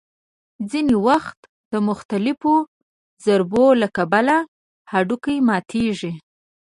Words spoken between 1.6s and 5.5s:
د مختلفو ضربو له کبله هډوکي